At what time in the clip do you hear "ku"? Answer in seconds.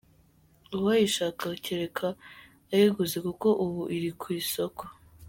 4.19-4.27